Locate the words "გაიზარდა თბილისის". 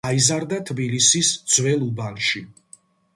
0.07-1.29